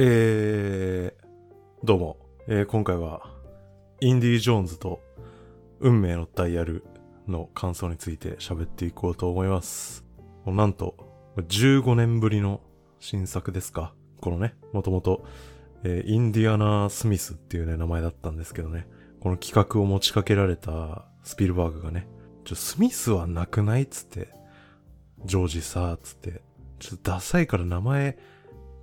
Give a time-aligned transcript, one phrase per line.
[0.00, 1.26] えー、
[1.82, 3.32] どうも、えー今回は、
[4.00, 5.00] インディ・ージョーンズと
[5.80, 6.84] 運命のダイヤル
[7.26, 10.04] の感想について喋っていこうと思います。
[10.46, 10.94] なんと、
[11.38, 12.60] 15年ぶりの
[13.00, 13.92] 新作ですか。
[14.20, 15.24] このね、もともと、
[15.82, 18.86] えーインディアナ・スミスっていうね、名前だったんですけどね、
[19.18, 22.06] この企画を持ちかけられたスピルバーグがね、
[22.44, 24.28] ちょ、スミスはなくないっつって、
[25.24, 26.40] ジョージさ、つって、
[26.78, 28.16] ちょっとダサいから名前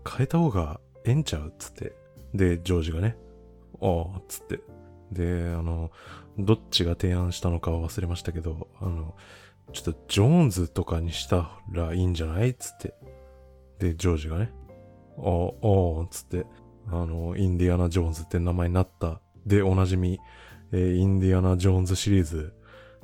[0.05, 1.49] 変えた方がええんちゃう？
[1.49, 1.93] っつって。
[2.33, 3.18] で、ジョージがね、
[3.82, 4.59] ああ、つって。
[5.11, 5.91] で、あの、
[6.37, 9.15] どっちが提案したのかは忘れましたけど、あの、
[9.73, 12.54] ちょっとジョーンズとかにしたらいいんじゃない？
[12.55, 12.93] つって。
[13.79, 14.51] で、ジョージがね、
[15.18, 16.46] ああ、ああ、つって、
[16.87, 19.21] あの、インディアナ・ジョーンズって名前になった。
[19.46, 20.19] で、おなじみ、
[20.71, 22.54] えーインディアナ・ジョーンズシリーズ、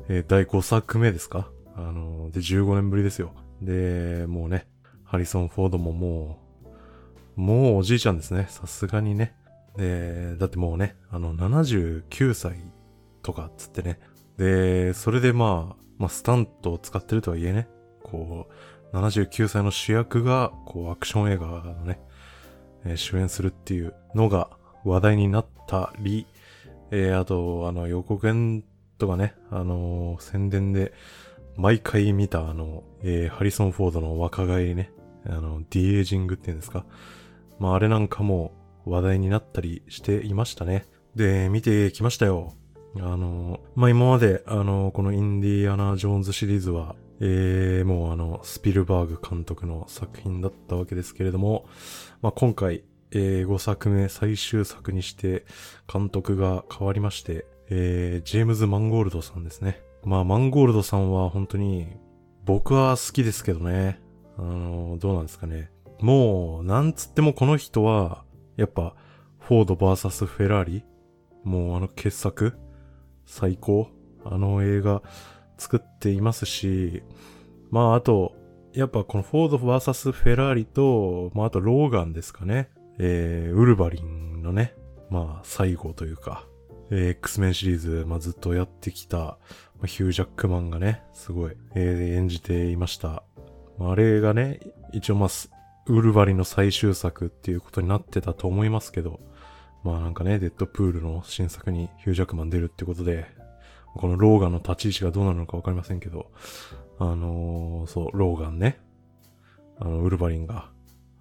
[0.10, 1.50] えー第5作目ですか？
[1.76, 3.34] あの、で、15年ぶりですよ。
[3.62, 4.68] で、もうね、
[5.04, 6.41] ハリソン・フォードももう、
[7.36, 8.48] もうおじいちゃんですね。
[8.50, 9.36] さすがにね。
[9.78, 12.58] で、だってもうね、あの、79歳
[13.24, 14.00] とかっつってね。
[14.38, 17.68] で、それでまあ、まあ、スタントを使ってるとはいえね、
[18.04, 18.48] こ
[18.94, 22.00] う、79歳の主役が、こう、アクション映画のね、
[22.84, 24.50] えー主演するっていうのが
[24.84, 26.26] 話題になったり、
[26.90, 28.64] えーあと、あの、予告編
[28.98, 30.94] とかね、あのー宣伝で、
[31.58, 34.92] 毎回見たあの、えーハリソン・フォードの若返りね、
[35.28, 36.86] あの、ディエージングっていうんですか。
[37.62, 38.54] まあ、あれなんかも
[38.86, 40.88] 話題になったりしていましたね。
[41.16, 42.56] で、見てきましたよ。
[42.98, 51.68] あの、まあ、今まで、あの、このインディアナ・ジョーンズシリーズは、えー、もうあの、スピルバーグ監督の作品だったわけですけれども、
[52.24, 55.46] まあ、今回、えー、5作目最終作にして
[55.92, 59.84] 監督が変わりまして、えー、ジェームズ・マンゴールドさんですね。
[60.04, 61.90] まあ、マンゴールドさんは本当に、
[62.44, 64.02] 僕は好きですけどね。
[64.40, 65.70] あの、どうなんですかね。
[66.02, 68.24] もう、なんつってもこの人は、
[68.58, 68.96] やっぱ、
[69.40, 70.84] フォード VS フェラーリ？
[71.44, 72.58] もうあの傑作？
[73.26, 73.88] 最高？
[74.24, 75.02] あの映画
[75.58, 77.04] 作っていますし、
[77.70, 78.36] まああと、
[78.74, 82.70] やっぱこのフォード VS フェラーリと、まああとローガンですかね？
[83.00, 84.76] えー、ウルヴァリンのね、
[85.10, 86.46] まあ最後というか、
[86.92, 89.38] えー X メンシリーズ、まあずっとやってきた、ま
[89.84, 93.24] あヒュージャックマンがね、すごい、えー演じていました。
[93.78, 94.60] まああれがね、
[94.94, 95.50] 一応まあ、す
[95.88, 99.20] ウルヴァリンの最終作っていうことになってたと思いますけど、
[99.84, 103.26] まあなんかね、デッドプールの新作にヒュージャックマン出るってことで、
[103.96, 106.32] このローガンの立ち位置がどうなるのかわかりませんけど、
[107.00, 108.80] あのーそう、ローガンね、
[109.80, 110.70] あの、ウルヴァリンが、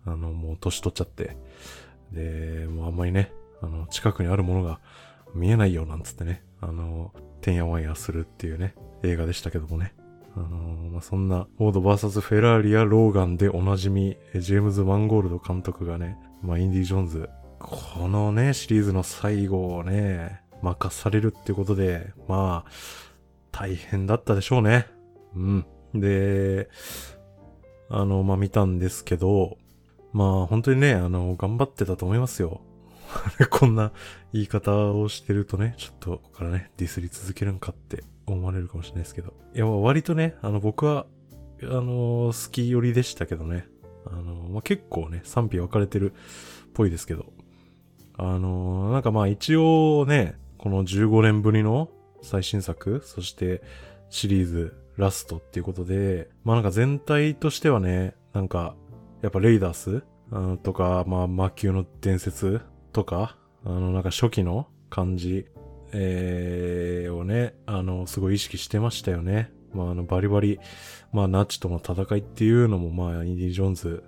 [0.04, 1.36] あの、もう年取っちゃって、
[2.12, 3.32] で、もうあんまりね、
[3.62, 4.80] あの、近くにあるものが
[5.34, 9.94] 見えないよなんつってね、あの、てんやわんやするっていうね、映画でしたけどもね。
[10.36, 22.70] あのーまあ、そんな、フォード VS フェラーリやローガンでおなじみ、ジェームズ・マンゴールド監督がね、まあ、インディ・ジョーンズ、このね、シリーズの最後をね、任されるってことで、まあ、
[23.52, 24.86] 大変だったでしょうね。
[25.34, 25.66] うん。
[25.94, 26.68] で、
[27.88, 29.58] あの、まあ、見たんですけど、
[30.12, 32.60] まあ、本当にね、あの、頑張ってたと思いますよ。
[33.50, 33.92] こんな
[34.32, 39.34] 言い方をしてるとね、ちょっと、ここからね、ディスり続けるんかって思われるかもしれないですけど。
[39.54, 41.06] いや、割とね、あの、僕は、
[41.62, 43.66] あの、好き寄りでしたけどね。
[44.06, 46.14] あの、まあ、結構ね、賛否分かれてるっ
[46.74, 47.32] ぽいですけど。
[48.22, 51.88] あの、なんかまあ一応ね、この15年ぶりの
[52.20, 53.62] 最新作、そして
[54.10, 58.74] シリーズラストっていうことで、まあなんか全体としてはね、なんか、
[59.22, 60.02] やっぱレイダース
[60.62, 62.60] とか、まあ魔球の伝説
[62.92, 65.46] とか、あのなんか初期の感じ、
[65.92, 69.52] えー、をね、あの、すごい意識してましたよね。
[69.72, 70.58] まああのバリバリ、
[71.12, 74.02] まあナチとの戦いっていうのもまあインディ・ジョーンズ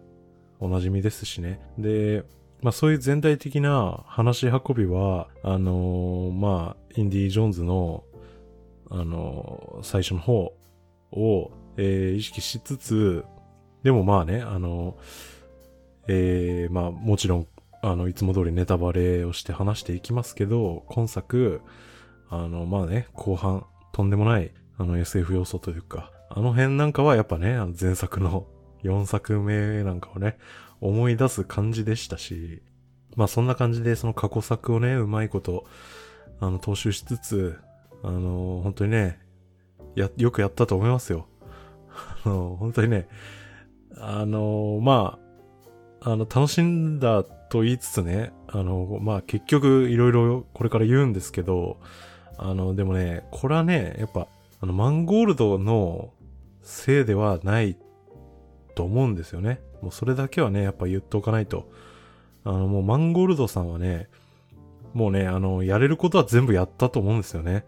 [0.58, 1.60] おなじみですしね。
[1.78, 2.24] で、
[2.62, 8.04] まあそういう全体的な話し運びは、あのーまあ、インディ・ジョーンズの、
[8.90, 10.52] あのー最初の方
[11.12, 13.24] を、えー意識しつつ、
[13.82, 17.46] でもまあね、あのーえーまあもちろん、
[17.82, 21.60] あの、いつも通りネタバレをして話していきますけど、今作、
[22.30, 28.46] あの、まあね、後半、とんでもない、あの SF 要素というか、あの辺なんかはやっぱね、あの前作の
[28.84, 30.38] 4作目なんかをね、
[30.80, 32.62] 思い出す感じでしたし、
[33.16, 35.66] まあそんな感じでその過去作をね、うまいこと、
[36.40, 37.58] あの、踏襲しつつ、
[38.02, 39.20] あの、本当にね、
[39.94, 41.26] や、よくやったと思いますよ。
[42.24, 43.08] あの、本当にね、
[43.96, 45.18] あの、ま
[46.00, 51.76] あ、あの、楽しんだと言いつつね、あの、まあ結局いろいろこれから言うんですけど、
[52.38, 54.26] あの、でもね、これはね、やっぱ、
[54.62, 56.14] あの、マンゴールドの
[56.62, 57.76] せいではない
[58.74, 59.60] と思うんですよね。
[59.82, 61.70] もうそれだけはね、やっぱ言っておかないと。
[62.44, 64.08] あの、もうマンゴールドさんはね、
[64.94, 67.66] もうね、あの、やれることは全部やったと思うんですよね。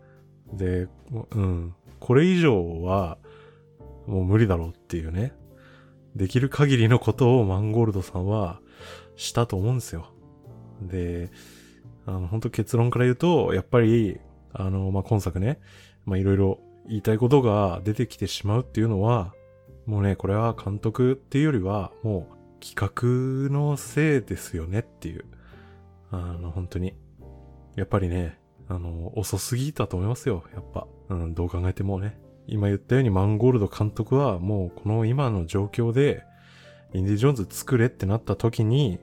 [0.50, 0.88] で、
[1.32, 1.74] うん。
[2.00, 3.18] これ以上は、
[4.06, 5.34] もう無理だろうっていうね。
[6.16, 8.62] できる限りのことをマンゴールドさんは
[9.16, 10.12] したと思うんですよ。
[10.82, 11.30] で、
[12.06, 14.18] あの、本当結論から言うと、やっぱり、
[14.52, 15.60] あの、まあ、今作ね、
[16.04, 19.34] ま、いろいろ言いたいことが出てきてしまうっていうのは、
[19.86, 22.28] もうね、これは監督っていうよりは、も
[22.60, 25.24] う企画のせいですよねっていう。
[26.10, 26.94] あの、本当に。
[27.76, 28.38] やっぱりね、
[28.68, 30.86] あの、遅すぎたと思いますよ、やっぱ。
[31.08, 32.18] うん、どう考えてもね。
[32.46, 36.24] 今言ったようにマンゴールド監督はもうこの今の状況で、
[36.94, 38.98] インディ・ジョーンズ作れってなった時に、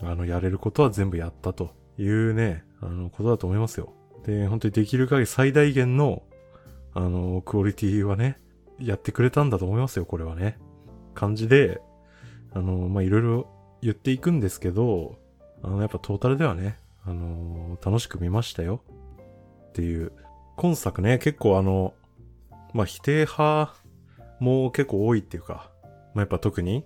[0.00, 3.92] あの、やれることは全部やったというね、あの、ことだと思いますよ。
[4.24, 6.22] で、本当にできる限り最大限の、
[6.94, 8.38] あの、クオリティはね、
[8.78, 10.58] やってくれたんだと思いますよ、これはね。
[11.14, 11.80] 感じで、
[12.52, 13.46] あの、ま、いろいろ
[13.82, 15.18] 言っていくんですけど、
[15.62, 18.82] あの、やっぱトータルではね、あの楽しく見ましたよ。
[19.68, 20.12] っていう。
[20.56, 21.94] 今作ね、結構あの、
[22.72, 23.74] ま、否定派
[24.40, 25.70] も結構多いっていうか、
[26.14, 26.84] ま、やっぱ特に、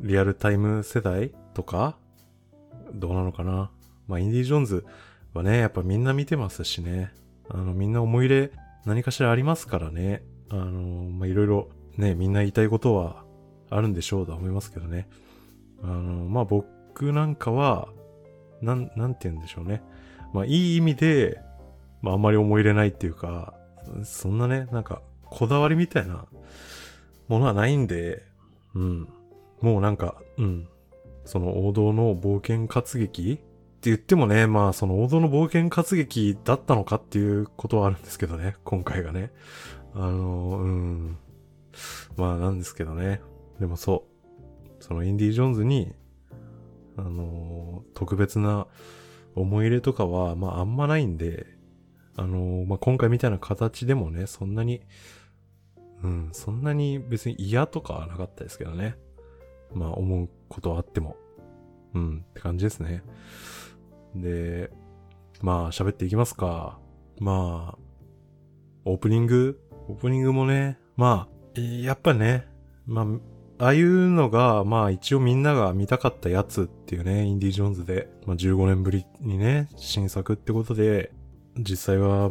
[0.00, 1.96] リアルタイム世代とか、
[2.94, 3.70] どうなのかな。
[4.08, 4.84] まあ、インディ・ジョーンズ
[5.34, 7.12] はね、やっぱみんな見てますしね。
[7.48, 8.50] あの、みんな思い入れ
[8.84, 10.22] 何かしらありますからね。
[10.48, 13.24] あの、ま、いろいろね、みんな言いたいことは
[13.70, 15.08] あるんでしょうとは思いますけどね。
[15.82, 17.88] あの、まあ、僕なんかは、
[18.62, 19.82] なん、なんて言うんでしょうね。
[20.32, 21.40] まあ、いい意味で、
[22.02, 23.54] まあ、あんまり思い入れないっていうか、
[24.04, 26.26] そんなね、なんか、こだわりみたいな
[27.28, 28.24] ものはないんで、
[28.74, 29.08] うん。
[29.60, 30.68] もうなんか、うん。
[31.24, 33.32] その王道の冒険活劇？
[33.32, 33.36] っ
[33.82, 39.32] て言ってもね、まあその王道の冒険活劇だったのかっていうことはあるんですけどね、今回がね。
[39.94, 41.18] あの、うん。
[42.16, 43.22] まあなんですけどね。
[43.58, 44.04] でもそ
[44.80, 44.82] う。
[44.82, 45.94] そのインディ・ジョーンズに、
[46.96, 48.66] あの、特別な
[49.34, 51.46] 思い入れとかは、まああんまないんで、
[52.16, 54.82] あの、まあ今回みたいな形でもね、そんなに、
[56.02, 58.96] うん、そんなに別に嫌とかはなかったですけどね。
[59.72, 61.16] まあ思うことはあっても。
[61.94, 63.02] うん、って感じですね。
[64.14, 64.70] で、
[65.40, 66.78] まあ喋っていきますか。
[67.18, 67.78] まあ、
[68.84, 69.60] オープニング？
[69.88, 72.46] オープニングもね、まあ、やっぱね、
[72.86, 73.02] ま
[73.58, 81.12] あ、ああいうのが、まあ一応みんなが見たかったやつっていうね、インディ・ジョーンズで、まあ15年ぶりにね、新作ってことで、
[81.58, 82.30] 実際は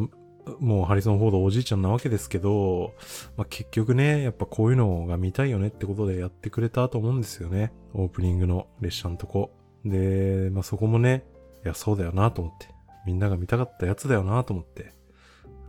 [0.60, 2.94] もうハリソン・フォードおじいちゃんなわけですけど、
[3.38, 7.72] まあ、結局ね、やっぱこういうのが見たいよねってことでやってくれたと思うんですよね。
[7.94, 9.52] オープニングの列車のとこ。
[9.86, 11.26] で、まあ、そこもね、
[11.64, 12.68] いや、そうだよなと思って。
[13.06, 14.94] みんなが見たかったやつだよなと思って、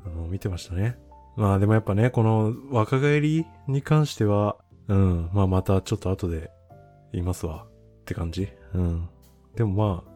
[0.04, 0.98] あの、見てましたね。
[1.36, 4.56] まあでもやっぱね、この若返りに関しては、
[4.88, 6.50] うん、まあまたちょっと後で
[7.12, 7.66] 言いますわ。
[8.00, 8.48] って感じ。
[8.74, 9.08] うん。
[9.54, 10.10] でもまあ、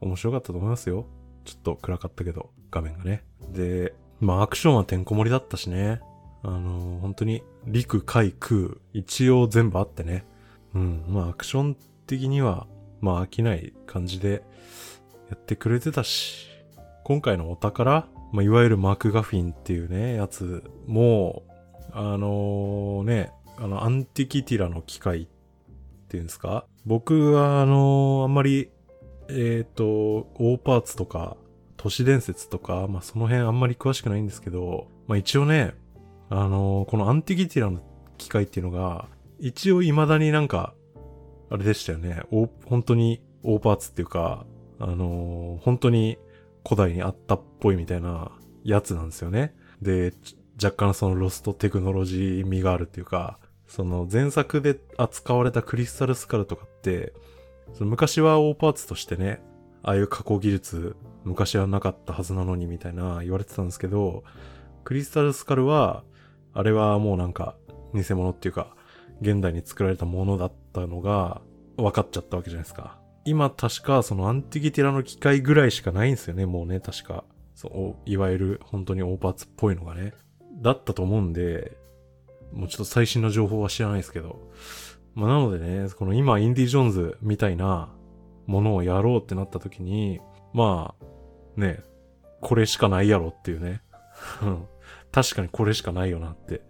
[0.00, 1.06] 面白かったと思いますよ。
[1.44, 3.22] ちょっと暗かったけど、画面がね。
[3.52, 6.00] で、まあアクションはてんこ盛りだったしね。
[6.42, 10.26] あのー、本当に陸、海、空、一応全部あってね。
[10.74, 11.76] うん、まあアクション
[12.06, 12.66] 的には、
[13.00, 14.42] まあ飽きない感じで
[15.30, 16.48] やってくれてたし、
[17.04, 21.44] 今回のお宝、まあいわゆるマクガフィンっていうね、やつも、
[21.92, 25.26] あのー、ね、あの、アンティキティラの機械っ
[26.08, 28.70] ていうんですか僕はあのー、あんまり、
[29.28, 31.36] えっ、ー、と、オーパーツとか、
[31.84, 35.74] 都市伝説とか、まあ、その辺あんまり詳しくないんですけど、まあ、一応ね、
[36.30, 37.82] あのー、このアンティキティラの
[38.16, 39.06] 機械っていうのが、
[39.38, 40.72] 一応未だになんか、
[41.50, 42.22] あれでしたよね。
[42.64, 44.46] 本当にオーパーツっていうか、
[44.78, 46.16] あのー、本当に
[46.66, 49.54] 古代にあったっぽいみたいなやつなんですよね。
[49.82, 50.14] で、
[50.56, 53.38] 若干そのロストテクノロジー味があるっていうか、
[53.68, 57.12] その前作で扱われたクリスタルスカルとかって、
[57.74, 59.42] その昔はオーパーツとしてね、
[59.82, 64.24] ああいう加工技術昔はなかったはずなのにみたいな言われてたんですけど、
[64.84, 66.04] クリスタルスカルは、
[66.52, 67.56] あれはもうなんか
[67.94, 68.76] 偽物っていうか、
[69.20, 71.40] 現代に作られたものだったのが
[71.76, 72.98] 分かっちゃったわけじゃないですか。
[73.24, 77.24] 今確かそのアンティギティラの機械ぐらいしかないんですよね、もうね、確か。
[77.54, 80.12] そう、いわゆる本当にオーパーツっぽいのがね。
[80.60, 81.76] だったと思うんで、
[82.52, 84.50] もうちょっと最新の情報は知らないですけど。
[85.14, 87.88] まあなのでね、この今インディ・ジョーンズみたいな
[88.46, 90.20] ものをやろうってなった時に、
[90.52, 91.04] まあ、
[91.56, 91.82] ね、
[92.40, 93.82] これしかないやろっていうね。
[95.12, 96.62] 確かにこれしかないよなって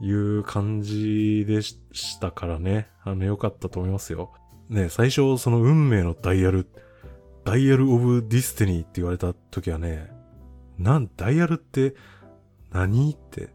[0.00, 2.88] いう感じでしたからね。
[3.04, 4.32] あの、良かったと思いますよ。
[4.68, 6.66] ね、最初その運命のダイヤル、
[7.44, 10.10] ダイヤルオブディスティニーって言われた時はね、
[10.78, 11.94] なん、ダイヤルって
[12.70, 13.50] 何って、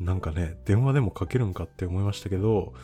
[0.00, 2.74] なんかね、電話でもかけるんかって思いましたけど、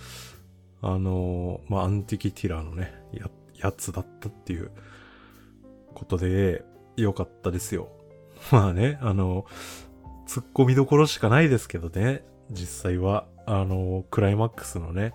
[0.83, 4.71] あのまあ、アンティキティラーのね、や、やつだったっていう
[6.01, 6.65] ことで、
[6.97, 7.89] 良かったですよ。
[8.51, 9.45] まあね、あの、
[10.27, 13.27] 突っ込みどころしかないですけどね、実際は。
[13.47, 15.13] あの、クライマックスのね、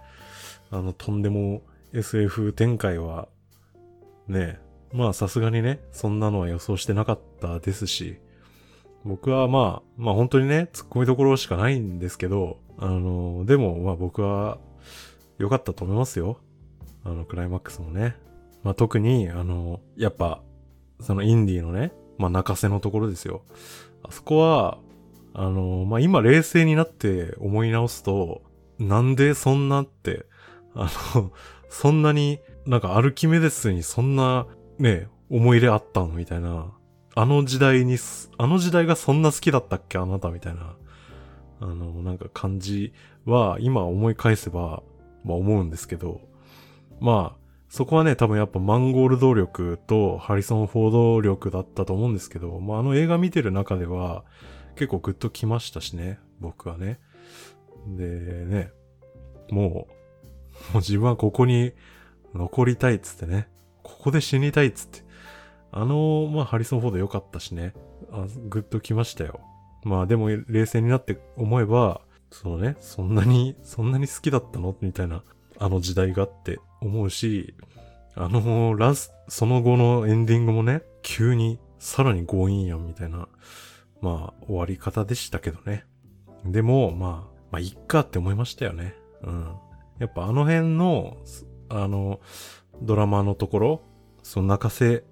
[0.69, 1.63] あの、とんでも
[1.93, 3.27] SF 展開は、
[4.27, 4.59] ね、
[4.93, 8.19] まあさすがにね、そんなのは予想してなかったですし、
[9.05, 14.59] 僕はまあ、まあ本当にね、突っ込みどころしかないんですけど、あの、でもまあ僕は
[15.37, 16.37] 良かったと思いますよ。
[17.03, 18.15] あの、クライマックスもね。
[18.63, 20.41] まあ特に、あの、やっぱ、
[20.99, 23.43] そのインディーのね、まあ泣かせのところですよ。
[24.03, 24.77] あそこは、
[25.33, 28.41] あの、まあ今冷静になって思い直すと、
[28.79, 30.25] なんでそんなって、
[30.73, 31.31] あの、
[31.69, 34.47] そんなに、なんかアルキメデスにそんな、
[34.79, 36.71] ね、思い入れあったのみたいな。
[37.17, 37.97] あの時代に、
[38.37, 40.75] あの時代がそんな好きだったっけあなたみたいな。
[41.61, 42.93] あの、なんか感じ
[43.25, 44.83] は、今思い返せば、
[45.23, 46.21] まあ思うんですけど、
[46.99, 47.44] まあ、
[47.75, 54.23] そこはね、多分やっぱマンゴールド力とハリソン・フォード力だったと思うんですけど、まああの映画見てる中では
[54.77, 57.01] 結構グッときましたしね、僕はね。
[57.85, 58.71] でね、
[59.51, 59.87] もう、も
[60.75, 61.73] う自分はここに
[62.33, 63.49] 残りたいっつってね、
[63.83, 65.03] ここで死にたいっつって。
[65.73, 67.73] あの、まあハリソン・フォード良かったしね、
[68.09, 69.41] あグッときましたよ。
[69.83, 71.99] まあでも冷静になって思えば、
[72.31, 74.73] そのね、そんなに、そんなに好きだったの？
[74.79, 75.25] みたいな、
[75.59, 77.55] あの時代がって思うし、
[78.15, 83.27] あの、ラス、その後のエンディングもね、急にさらに強引やんみたいな、
[84.01, 85.85] まあ終わり方でしたけどね。
[86.45, 88.95] でも、まあ、まあいっかって思いましたよね。
[89.23, 89.55] うん。
[89.99, 91.17] やっぱあの辺の、
[91.69, 92.19] あの、
[92.81, 93.81] ドラマのところ、
[94.23, 95.03] その泣かせ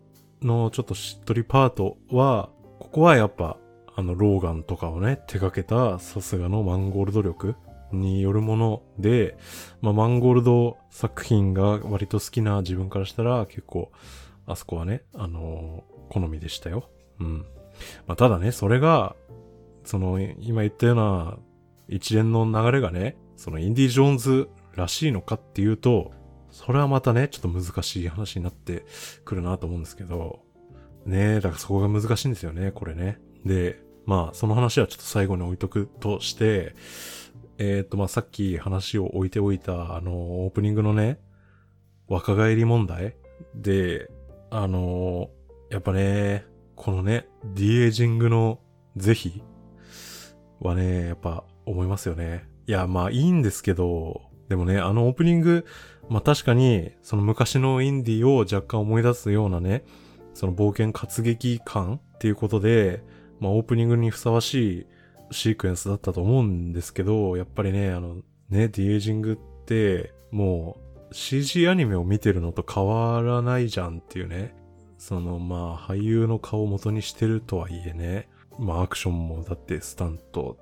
[0.41, 3.57] のちょっとしっとりパートは、ここはやっぱ
[3.95, 7.55] あの、ローガンとかをね、手掛けたさすがのマンゴールド力
[7.95, 9.37] によるもので、
[9.81, 13.91] まあ、マンゴールド作品が割と好きな自分からしたら結構、
[14.45, 16.89] あそこはね、あのー、好みでしたよ。
[17.19, 17.45] うん。
[18.07, 19.15] まあ、ただね、それが、
[19.83, 21.37] その、今言ったような
[21.87, 26.11] 一連の流れがね、そのインディ・ジョーンズらしいのかっていうと、
[26.51, 28.85] それはまたね、ちょっと難しい話になって
[29.25, 30.41] くるなと思うんですけど、
[31.05, 33.19] ねえ、だからそこが難しいんですよね、これね。
[33.45, 36.75] で、まあ、その話はちょっと最後に置いとくとして、
[37.57, 41.19] えっ、ー、と、まあ、さっき話を置いておいた、あの、オープニングのね、
[42.07, 43.15] 若返り問題
[43.55, 44.09] で、
[44.49, 45.29] あの、
[45.69, 46.45] やっぱね、
[46.75, 48.59] このね、ディエージングの
[48.95, 49.43] 是非
[50.59, 52.47] はね、やっぱ思いますよね。
[52.67, 55.65] いや、まあいいんですけど、でもね、あのオープニング、
[56.09, 59.83] まあ確かに、その昔のインディーを若干思い出すようなね、
[60.33, 63.03] その冒険活劇感っていうことで、
[63.39, 64.87] まあオープニングにふさわしい
[65.33, 68.15] シークエンスだったと思うんですけど、やっぱりね、あの、
[68.49, 70.77] ね、ディエイジングって、も
[71.11, 74.55] う CG アニメを見てるのと変わらないじゃんっていうね。
[74.97, 78.29] その、まあ、俳優の顔を元にしてるとはいえね。
[78.57, 80.57] まあ、アクションもだってスタント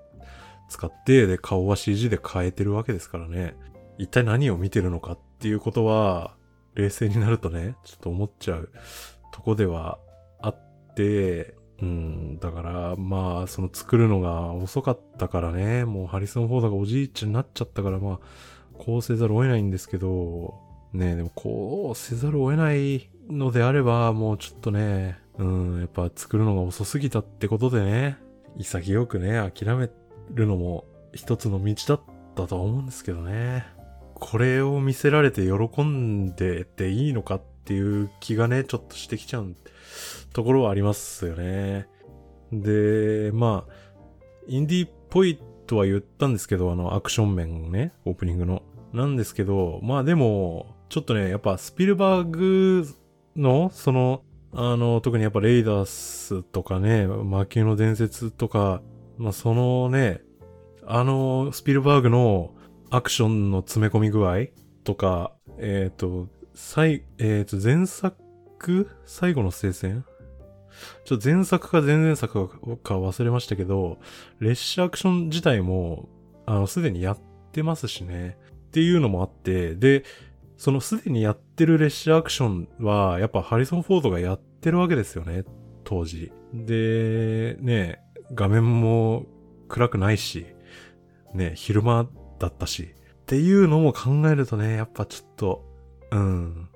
[0.70, 3.56] 使って、で、顔は CG で変えてるわけですからね。
[3.98, 6.36] 一体何を見てるのかっていうことは、
[6.75, 8.72] 冷静になるとね、ちょっと思っちゃう
[9.32, 10.00] とこでは
[10.42, 18.20] あって、うん、だから、まあ、その作るのが遅かったからね、もうハリソン・フォードがおじいちゃんになっちゃったから、まあ、
[18.78, 20.60] こうせざるを得ないんですけど、
[20.94, 28.18] ねでもこうせざるを得ないのであれば、もうちょっとね、うん、やっぱ作るのが遅すぎたってことでね、
[28.58, 29.90] 潔くね、諦め
[30.34, 32.02] るのも一つの道だっ
[32.36, 33.66] たと思うんですけどね。
[34.14, 39.46] これを見せられて喜んでていいのかっていう気がね、ちょっとしてきちゃう
[40.34, 41.88] ところはありますよね。
[42.52, 43.74] で、まあ、
[44.48, 48.64] インディーっぽいとは言ったんですけど、あの、アクション面ね、オープニングの。
[48.94, 52.86] なんですけど、まあでも、ちょっとね、やっぱスピルバーグ
[53.38, 54.24] の、その、
[54.54, 58.82] あの、特にやっぱレイダースとかね、魔球の伝説とか、
[59.18, 60.22] まあそのね、
[60.86, 62.54] あの、スピルバーグの
[62.90, 64.48] アクションの詰め込み具合
[64.84, 68.90] とか、えっ、ー、と、最、えっ、ー、と、前作？
[69.06, 70.04] 最後の聖戦？
[71.06, 74.00] ちょっと前作か前々作か忘れましたけど、
[74.40, 76.10] 列車アクション自体も、
[76.46, 77.20] あの、すでにやっ
[77.51, 78.38] てますしね。
[78.68, 80.04] っていうのもあって、で、
[80.58, 85.44] そのすでにやってる列車アクションは、やっぱハリソン・フォードがやってるわけですよね、
[85.84, 86.32] 当時。
[86.54, 88.00] で、ね、
[88.34, 89.25] 画面も
[89.68, 90.46] 暗くないし、
[91.34, 92.08] ね、昼間
[92.40, 92.94] だったし。
[92.94, 95.66] っていうのも考えるとね、やっぱちょっと、
[96.12, 96.70] うん、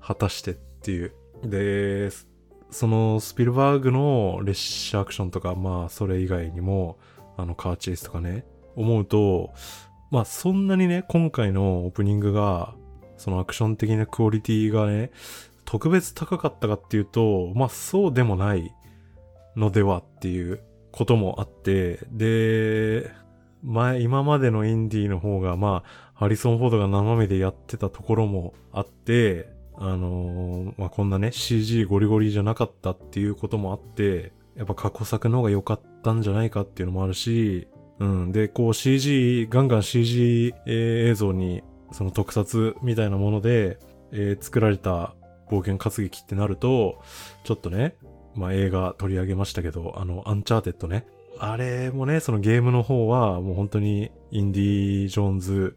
[0.00, 1.14] 果たしてっていう。
[1.44, 2.10] で、
[2.70, 6.98] そのスピルバーグの列車アクションとか、まあそれ以外にも、
[7.36, 8.44] あのカーチェイスとかね、
[8.74, 9.52] 思うと、
[10.10, 12.74] まあそんなにね、今回のオープニングが、
[13.16, 15.10] そのアクション的なクオリティがね、
[15.64, 18.74] 特別高かったかっていうと、まあそうでもない
[19.56, 20.60] のではっていう
[20.92, 23.10] こともあって、で、
[23.62, 37.68] 前、今までのインディーの方が、まあ、ハリソン・フォードが生身でやってたところもあって、あのー、まあ、こんなね、CG ゴリゴリじゃなかったっていうこともあって、やっぱ過去作の方が良かったんじゃないかっていうのもあるし、
[37.98, 38.32] うん。
[38.32, 43.78] で、こう CG、ガンガン CG、映像に、その特撮みたいなもので、
[44.12, 45.14] えー、作られた
[45.50, 47.00] 冒険活劇ってなると、
[47.44, 47.96] ちょっとね、
[48.34, 51.06] まあ、映画取り上げましたけど、あの、アンチャーテッドね。
[51.38, 55.76] あれもね、そのゲームの方は、もう本当にインディ・ジョーンズ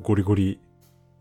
[0.00, 0.60] ゴリゴリ、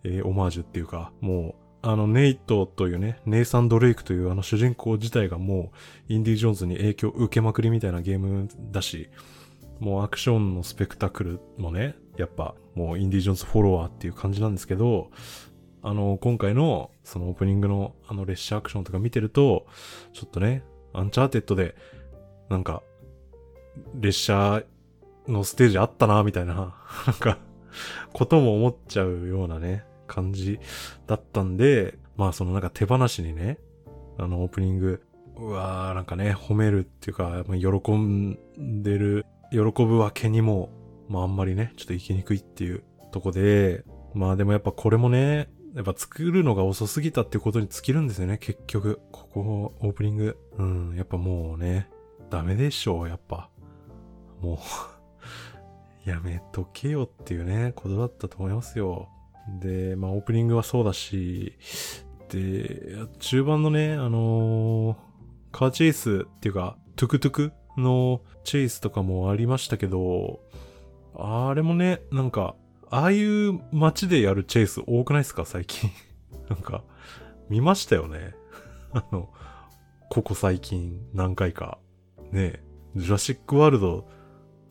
[0.04, 5.72] えー、オマージュっていうか、もう、あの、ネイトというね、ネイサン・ドレイクというあの主人公自体がも
[6.10, 9.10] う、インディ・ジョーンズに影響を受けまくりみたいなゲームだし、
[9.80, 15.10] もうアクションのスペクタクルもね、やっぱ、もうインディ・ジョーンズフォロワーっていう感じなんですけど、
[15.82, 19.66] あの、今回の、そのオープニングのあの列車アクションとか見てると、
[20.14, 21.76] ちょっとね、アンチャーテッドで、
[22.50, 22.84] なんか、
[24.00, 24.62] 列車
[25.28, 26.54] のステージあったな、みたいな、
[27.08, 27.40] なんか、
[28.14, 30.60] ことも思っちゃうようなね、感じ
[31.08, 33.58] だったんで、まあそのなんか手放しにね、
[34.18, 35.02] あのオープニング、
[35.38, 38.38] うわーなんかね、褒めるっていうか、まあ、喜ん
[38.84, 40.70] でる、喜ぶわけにも、
[41.08, 49.00] まああんまりね、ちょっと行きにくいっていうとこで、まあでもやっぱこれもね、やっぱ作るのが遅すぎたっていうことに尽きるんですよね、結局。
[49.12, 50.38] ここ、オープニング。
[50.58, 51.90] うん、やっぱもうね、
[52.30, 53.50] ダメでしょう、やっぱ。
[54.42, 54.58] もう
[56.10, 59.08] やめとけよっていうね、ことだったと思いますよ。
[59.60, 61.54] で、まあオープニングはそうだし、
[62.30, 64.96] で、中盤のね、あのー、
[65.52, 70.42] カーチェイスっていうか、トゥクトゥクのチェイスとかもありましたけど、
[71.16, 72.56] あれもね、なんか、
[72.90, 75.46] ああいう街でやるチェイス多くないですか？
[75.46, 75.90] 最近。
[76.50, 76.84] なんか、
[77.50, 78.34] 見ましたよね。
[78.94, 79.30] あの、
[80.10, 81.80] ここ最近何回か。
[82.32, 82.64] ね
[82.96, 84.08] ジュラシックワールド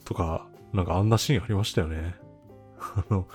[0.05, 2.15] とか、なんかあんなシーンありましたよね。
[2.81, 3.27] あの、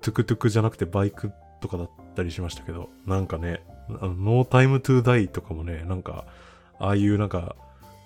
[0.00, 6.26] トゥクトゥクじゃなくてバイクとかだったりしましたけど、なんかね、あの、ノータイムトゥーダイとかもね、なんか、
[6.78, 7.56] ああいうなんか、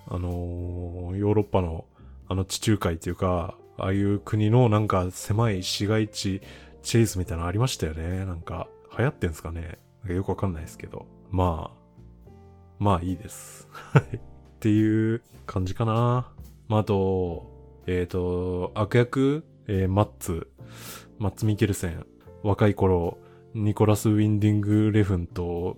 [0.07, 1.85] あのー、ヨーロッパの
[2.27, 6.41] あの地中海っていうか、ああいう国のなんか狭い市街地
[6.81, 8.25] チェイスみたいなのありましたよね。
[8.25, 11.05] なんか、流行ってんすかねなんかよくわかんないですけど。
[11.29, 12.31] まあ、
[12.79, 13.67] まあいいです。
[13.97, 14.19] っ
[14.59, 16.31] ていう感じかな。
[16.67, 20.47] まああと、えっ、ー、と、悪役、えー、マッツ、
[21.21, 22.03] マッツ・ミケルセン、
[22.41, 23.19] 若い頃、
[23.53, 25.77] ニコラス・ウィンディング・レフンと、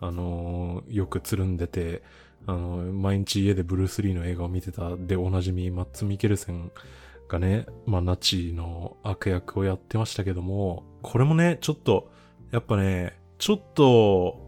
[0.00, 2.02] あのー、よくつるんでて、
[2.48, 6.72] あのー、毎日家でブルース・リーの映画を見てたでおなじみ、マッツ・ミケルセン
[7.28, 12.10] がね、まあ、ナチの悪役をやってましたけども、これもね、ちょっと、
[12.50, 14.40] やっぱね、ちょっと、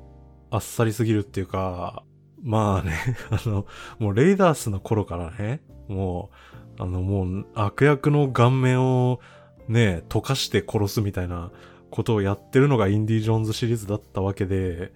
[0.50, 2.02] あっさりすぎるっていうか、
[2.42, 2.96] まあね、
[3.31, 3.64] あの、
[4.00, 6.31] もうレイダースの頃からね、も
[6.78, 9.20] う、あのもう悪役の顔面を
[9.68, 11.51] ね、溶かして殺すみたいな
[11.90, 14.92] ことをやってるのがインディ・ジョーンズシリーズだったわけで、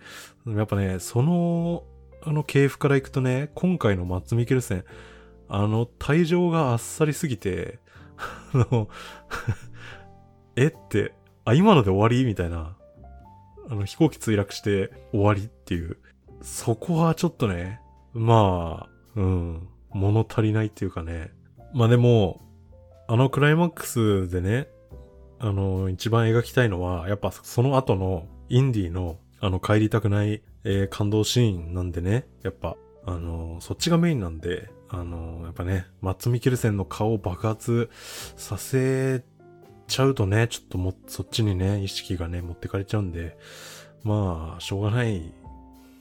[0.47, 1.85] やっぱね、その、
[2.23, 4.85] あの系譜からいくとね、今回のマッツ・ミケルセン、
[5.49, 7.79] あの、退場があっさりすぎて、
[8.53, 8.89] あの
[10.57, 11.13] えって、
[11.45, 12.77] あ、今ので終わりみたいな。
[13.69, 15.99] あの、飛行機墜落して終わりっていう。
[16.43, 17.81] そこはちょっとね、
[18.15, 21.33] まあ、うん、物足りないっていうかね、
[21.75, 22.41] まあでも、
[23.09, 24.69] あのクライマックスでね、
[25.39, 37.91] あの、一番描きたいのは、やっぱその後のインディの、あの、帰りたくない、えー、感動シーンなんでね、やっぱ、あの、そっちがメインなんで、あの、やっぱね、マッツ・ミケルセンの顔を爆発
[38.37, 39.23] させ
[39.87, 43.37] ちゃうとね、ちょっとも、そっちにね、意識がね、持ってかれちゃうんで、
[44.03, 45.33] まあ、しょうがない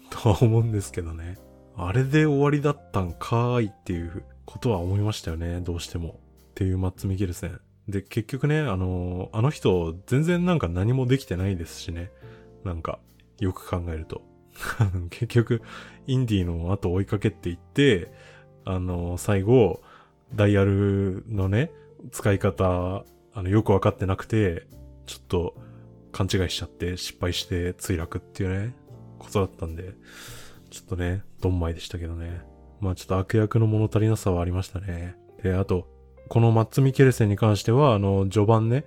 [0.09, 1.37] とは思うんですけどね。
[1.77, 6.19] あれで終わりだったんかーいっていうことは思いましたよね、どうしても。
[6.55, 7.59] っていうマッツ・ミケルセン。
[7.89, 12.11] で、結局ね、あのあの人、全然なんか何もできてないですしね。
[12.63, 12.99] なんか、
[13.39, 14.21] よく考えると。
[15.11, 15.61] 結局、
[16.07, 18.09] インディーの後追いかけっていって、
[18.63, 19.81] あの最後、
[20.33, 21.71] ダイヤルのね、
[22.11, 24.65] 使い方、あの、よくわかってなくて、
[25.05, 25.55] ちょっと
[26.13, 28.73] 勘違いしちゃって失敗して墜落っていうね、
[29.19, 29.93] ことだったんで、
[30.69, 32.41] ちょっとね、どんまいでしたけどね。
[32.79, 35.17] まあちょっと悪役の物足りなさはありましたね。
[35.43, 35.94] で、あと、
[36.27, 38.85] このマッツ・ミケルセンに関しては、あの、序盤ね、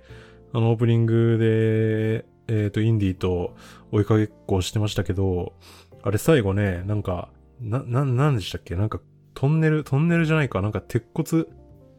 [0.53, 3.55] あの、オープニングで、えっ、ー、と、インディーと
[3.91, 5.53] 追いかけっこしてましたけど、
[6.01, 7.29] あれ最後ね、なんか、
[7.61, 8.75] な、な、なんでしたっけ？
[8.75, 8.99] なんか、
[9.33, 10.61] トンネル、トンネルじゃないか？
[10.61, 11.45] なんか鉄骨、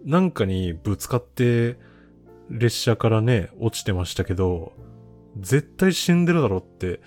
[0.05, 1.76] なんかにぶつかって、
[2.50, 4.72] 列車からね、落ちてましたけど、
[5.38, 7.00] 絶対死んでるだろって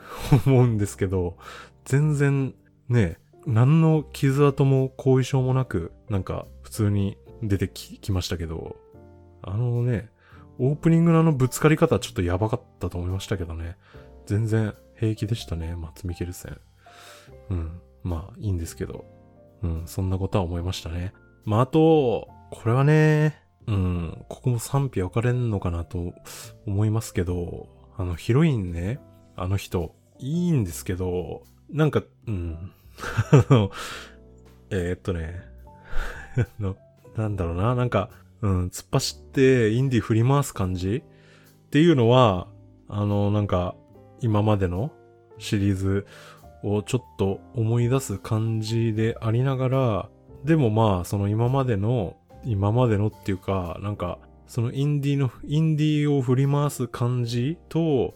[0.46, 1.36] 思うんですけど、
[1.84, 2.54] 全然
[2.88, 8.76] ね、何の傷跡も後遺症もなく、なんか普通に出てききましたけど、
[9.42, 10.10] あのね、
[10.58, 13.76] オープニングのあのぶつかり方ちょっとやばかったと思いましたけどね。
[14.26, 16.60] 全然平気でしたね、マツ・ミケルセン。
[17.50, 17.80] うん。
[18.02, 19.04] まあ、いいんですけど。
[19.62, 21.12] うん、そんなことは思いましたね。
[21.44, 26.14] まあ、あと、これはね、うん、ここも賛否分かれんのかなと
[26.66, 29.00] 思いますけど、あの、ヒロインね、
[29.36, 32.72] あの人、いいんですけど、なんか、うん、
[33.32, 33.70] あの、
[34.70, 35.42] えー、っとね、
[36.58, 36.76] の、
[37.16, 38.10] なんだろうな、なんか、
[38.42, 41.02] うん、突っ走ってインディ振り回す感じ？
[41.66, 42.48] っていうのは、
[42.88, 43.74] あの、なんか、
[44.20, 44.90] 今までの
[45.38, 46.06] シリーズ
[46.62, 50.08] をちょっと思い出す感じでありながら、
[50.44, 58.14] でもまあ、その今までの、今までのっていうか、なんか、そのインディの、インディを振り回す感じと、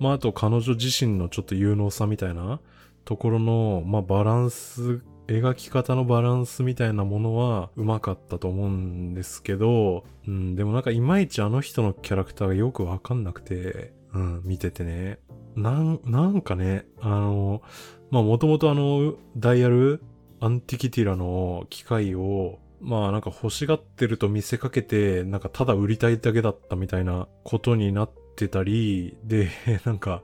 [0.00, 2.60] まああと彼女自身のちょっと有能さみたいな
[3.04, 15.18] ところの、まあバランス、描き方のバランスみたいなものはうまかったと思うんですけど、うん、でもなんかいまいちあの人のキャラクターがよくわかんなくて、うん、見ててね。
[15.56, 17.62] なん、なんかね、あの、
[18.10, 20.02] まあもともとあの、ダイヤル、
[20.38, 29.50] アンティキティラの機械を、まあなんか欲しがってると見せかけて、なんかただ売りたいだけだったみたいなことになってたり、で、
[29.84, 30.22] なんか、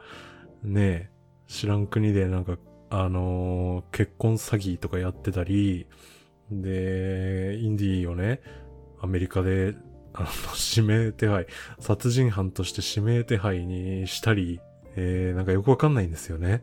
[0.62, 1.11] ね
[1.49, 2.57] 知らん国でなんか、
[2.95, 5.87] あのー、結婚詐欺とかやってたり、
[6.51, 8.43] で、インディーをね、
[9.01, 9.75] アメリカで、
[10.13, 10.29] あの、
[10.77, 11.47] 指名手配、
[11.79, 14.61] 殺人犯として指名手配にしたり、
[14.95, 16.63] えー、なんかよくわかんないんですよね。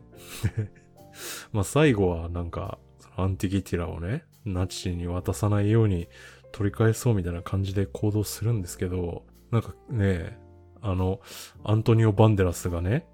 [1.52, 2.78] まあ最後はなんか、
[3.16, 6.06] アンティキティラをね、ナチに渡さないように
[6.52, 10.38] 取り返そうみたいな感じで行動するんですけど、なんかね、
[10.80, 11.20] あの、
[11.64, 13.04] アントニオ・バンデラスがね、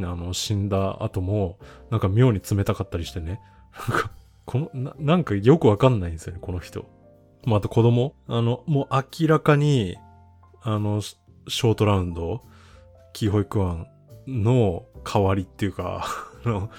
[0.00, 1.58] あの、死んだ後も、
[1.90, 3.40] なんか妙に冷たかったりしてね。
[3.88, 4.10] なんか、
[4.44, 6.86] この、な、なんかよくわかんないんですよね、この人。
[7.44, 9.96] まあ、あと子供あの、もう明らかに、
[10.62, 12.42] あの、ショートラウンド、
[13.12, 13.86] キーホイクワン
[14.26, 16.04] の代わりっていうか
[16.44, 16.70] あの、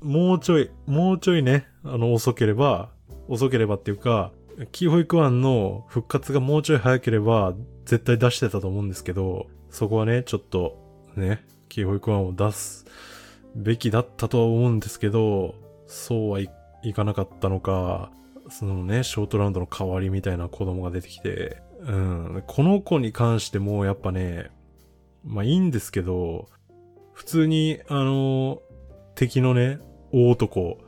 [0.00, 2.90] もうちょい、もうちょいね、あの、遅ければ、
[3.28, 4.32] 遅ければっていうか、
[4.72, 10.76] キーホイクワンの復活がもうちょい早ければ、絶対出してたと思うんですけど、そこはね、ちょっと、
[11.16, 12.84] ね、キーホイクワンを出す
[13.54, 15.54] べきだったとは思うんですけど、
[15.86, 16.50] そうはい
[16.82, 18.10] いかなかったのか、
[18.50, 24.50] そのね、ショートラウンドの代わりみたいな子供が出てきて、うん、この子に関してもやっぱね、
[25.24, 26.48] まあいいんですけど、
[27.12, 28.62] 普通に、あの、
[29.14, 29.78] 敵のね、
[30.12, 30.78] 大男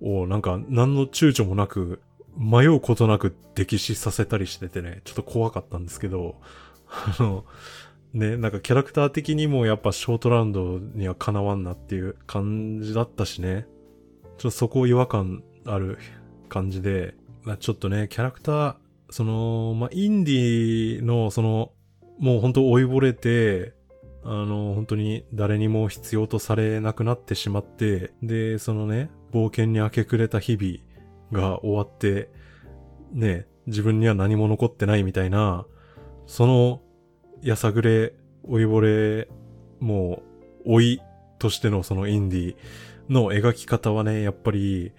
[0.00, 2.00] をなんか何の躊躇もなく、
[2.36, 6.36] 迷うことなく溺死させたりしててね、ちょっと怖かったんですけど、
[6.88, 7.44] あの、
[8.12, 13.66] ね、なんかキャラクター的にもやっぱショートラウンドにはかなわんなっていう感じだったしね。
[14.38, 15.98] ちょっとそこ違和感ある
[16.48, 18.74] 感じで、まあ、ちょっとね、キャラクター、
[19.10, 21.72] その、まあ、インディの、その、
[22.18, 23.74] もう本当追い惚れて、
[24.24, 32.30] あの、本当に誰にも必要とされなくなってしまって、で、そのね、冒険に明け暮れた日々が終わって、
[33.12, 35.66] ね、自分には何も残ってないみたいな、
[36.26, 36.82] その、
[37.42, 39.28] やさぐれ、追い惚れ、
[39.80, 40.22] も
[40.64, 41.00] う、老い
[41.38, 42.56] としてのそのインディ
[43.08, 44.92] の描き方はね、やっぱり、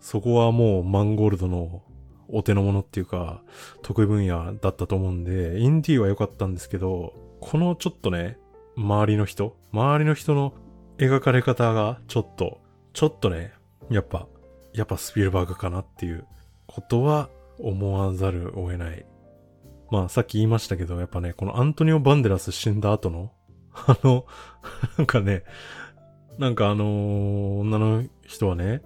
[0.00, 1.82] そこはもうマンゴールドの
[2.28, 3.42] お手の物っていうか、
[3.82, 8.38] 得意分野だったと思うんで、インディは良かったんですけど、このちょっとね、
[8.76, 10.54] 周りの人周りの人の
[10.96, 12.60] 描かれ方がちょっと、
[12.94, 13.52] ちょっとね、
[13.90, 14.26] やっぱ、
[14.72, 16.26] やっぱスピルバーグかなっていう
[16.66, 17.28] ことは
[17.58, 19.04] 思わざるを得ない。
[19.92, 23.30] まあさっき言いましたけど、やっぱね、このアントニオ・バンデラス死んだ後の、
[23.76, 24.24] あの、
[24.96, 25.44] なんかね、
[26.38, 28.80] なんかあのー、女の人はね、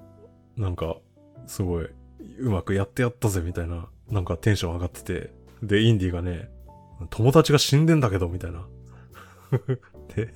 [0.57, 0.97] なんか、
[1.47, 1.89] すごい、
[2.41, 6.51] うまくやってやったぜ、みたいな、なんかテンション上がってて、で、インディがね、
[7.11, 8.67] 友達が死んでんだけど、みたいな。
[10.17, 10.35] で、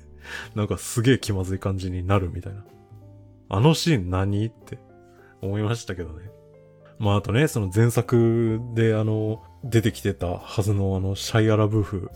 [0.55, 2.63] なんかすげえ気まずい感じになるみたいな。
[3.49, 4.79] あのシーン何って
[5.41, 6.31] 思いましたけどね。
[7.01, 12.11] まああとね、その前作であの、出てきてたはずのあの、シャイアラブーフ、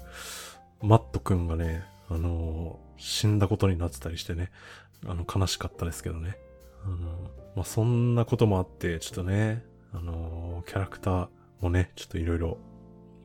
[0.84, 4.52] マットくんがね、あの、死んだことになってたりしてね、
[5.08, 6.38] あの、悲しかったですけどね。
[6.84, 6.95] あの、
[7.56, 11.28] まあそんなこともあって、ちょっとね、あの、キャラクター
[11.62, 12.60] もね、ちょっといろいろ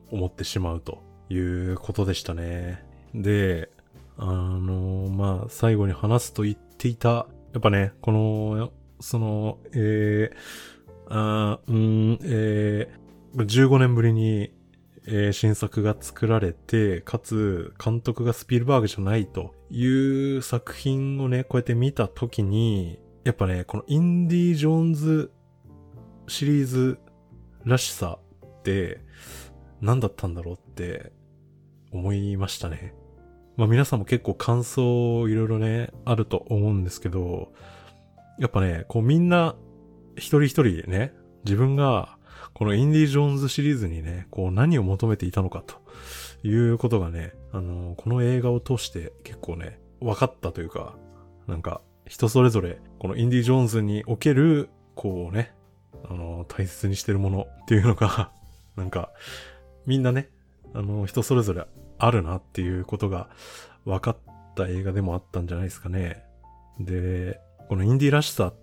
[0.09, 2.83] 思ってしまうということでしたね。
[3.13, 3.69] で、
[4.17, 10.35] あの、まあ最後に話すと言っていたやっぱね、この、その、えー、
[11.13, 14.53] あうん、えー、15年ぶりに
[15.07, 19.87] え、新作が作られて、かつ、監督がスピルバーグじゃないとい
[20.37, 25.31] う作品をね、こうやって見たときに、やっぱね、このインディ・ジョーンズ
[26.27, 26.99] シリーズ
[27.65, 29.01] らしさって、
[29.81, 31.11] 何だったんだろうって
[31.91, 32.93] 思いましたね。
[33.57, 37.51] まあ皆さんも結構感想いろいろね、あると思うんですけど、
[38.37, 39.55] やっぱね、こうみんな
[40.15, 42.17] 一人一人ね、自分が
[42.53, 45.75] このインディ・ジョーンズシリーズにね、こう何を求めていたのかと
[46.47, 50.95] いうことがね、あのこの映画を通して結構ね、分かったというか、
[51.47, 55.53] なんか人それぞれこのインディ・ジョーンズにおける、こうね、
[56.09, 58.31] あの大切にしてるものっていうのが
[58.75, 59.11] なんか、
[59.85, 60.29] みんなね、
[60.73, 61.65] あの人それぞれ
[61.97, 63.29] あるなっていうことが
[63.85, 64.17] 分かっ
[64.55, 66.23] た映画でもあったんじゃないですかね。
[66.79, 68.55] で、このインディらしさっ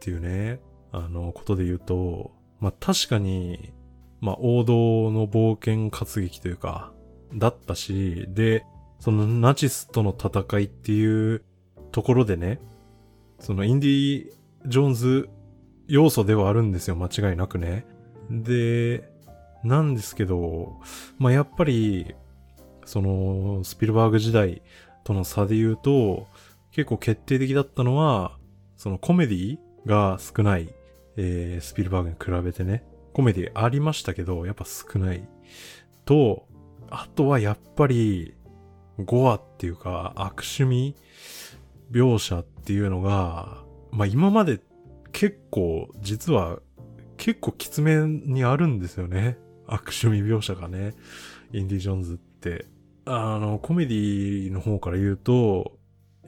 [0.00, 0.60] ていうね、
[0.96, 3.72] あの、ことで言うと、まあ確かに、
[4.20, 6.92] まあ王道の冒険活劇というか、
[7.34, 8.64] だったし、で、
[8.98, 11.42] そのナチスとの戦いっていう
[11.92, 12.60] ところでね、
[13.38, 14.26] そのインディ・
[14.66, 15.28] ジョーンズ
[15.86, 17.86] 要素ではあるんですよ、間違いなくね。
[18.30, 19.10] で、
[19.62, 20.80] なんですけど、
[21.18, 22.14] まあやっぱり、
[22.84, 24.62] その、スピルバーグ時代
[25.04, 26.26] との差で言うと、
[26.72, 28.38] 結構決定的だったのは、
[28.76, 30.68] そのコメディが少ない、
[31.16, 35.26] えー、スピルバーグに比べてね、コメディありましたけど、やっぱ少ない。
[36.04, 36.46] と、
[36.90, 38.34] あとはやっぱり、
[38.98, 40.94] ゴアっていうか、悪趣味
[41.90, 44.60] 描写っていうのが、まあ今まで
[45.12, 46.60] 結構、実は
[47.16, 49.38] 結構きつめにあるんですよね。
[49.66, 50.94] 悪趣味描写がね。
[51.52, 52.66] インディ・ジョーンズって。
[53.04, 55.75] あの、コメディの方から言うと、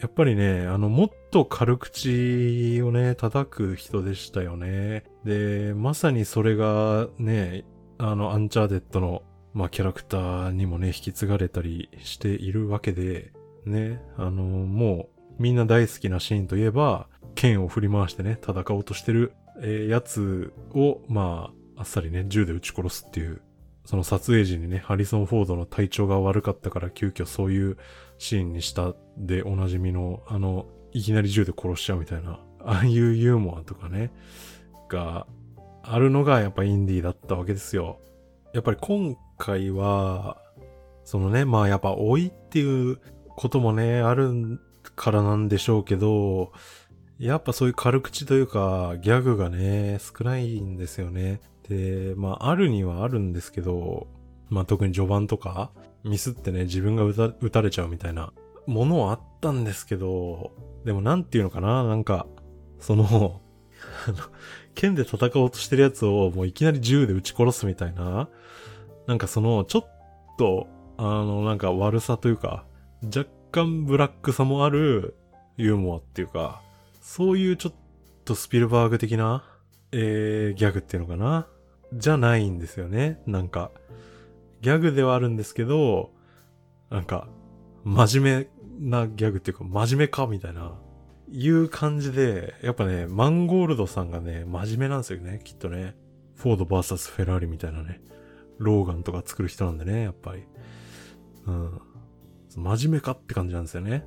[0.01, 5.05] やっぱりね、あの、もっと軽口をね、叩く人でしたよね。
[5.25, 7.65] で、まさにそれがね、
[7.99, 9.23] あの、アンチャーデッドの、
[9.55, 13.33] まあ、キャラクターにもね、引き継がれたりしているわけで、
[13.65, 15.09] ね、あの、も
[15.39, 23.41] う、みんな大好きなシーンといえば、剣を振り回してね、戦おうとしてる、えー、やつを、まあ、あっさりね、銃で撃ち殺すっていう
[23.89, 27.79] その撮影時にね、ハリソン・フォードの体調が悪かったから急遽そういう
[28.19, 34.13] シーンにしたでおなじみの、あの、いきなり銃で殺しちゃうみたいな、 ああいうユーモアとかね、
[34.89, 35.27] が
[35.83, 38.01] あるのがやっぱインディーだったわけですよ。
[38.53, 40.39] やっぱり今回は、
[41.05, 42.99] そのね、まあやっぱ老いっていう
[43.37, 44.61] こともね、ある
[44.97, 46.53] からなんでしょうけど、
[47.19, 51.41] やっぱそういう軽口というか、ギャグがね、少ないんですよね。
[51.69, 54.07] で、まあ、あるにはあるんですけど、
[54.49, 55.71] まあ、特に序盤とか、
[56.05, 58.33] ミスってね、自分が撃たれちゃうみたいな
[58.67, 60.53] ものはあったんですけど、
[60.85, 62.27] でもなんていうのかななんか、
[62.79, 63.41] その
[64.75, 68.29] 剣で戦おうとしてるやつをもういきなり銃で撃ち殺すみたいな、
[69.07, 69.87] なんかその、ちょっ
[70.39, 72.65] と、あの、なんか悪さというか、
[73.05, 75.17] 若干ブラックさもある
[75.57, 76.63] ユーモアっていうか、
[77.01, 77.75] そういうちょっ
[78.25, 79.45] とスピルバーグ的な、
[79.93, 81.47] えー、ギャグっていうのかな
[81.95, 83.21] じゃないんですよね。
[83.27, 83.71] なんか、
[84.61, 86.11] ギャグではあるんですけど、
[86.91, 87.29] なんか、
[87.85, 88.49] 真面
[88.81, 90.79] 目なギャグっていうか、真面目かみたいな、
[91.31, 95.95] いう感じで、やっぱね、マンゴールドさんがね、真面目なんですよね、きっとね。
[96.35, 98.01] フォード VS フェラーリみたいなね、
[98.59, 100.45] ローガンとか作る人なんでね、やっぱり。
[101.47, 101.81] うん。
[102.57, 104.05] 真面目かって感じなんですよね。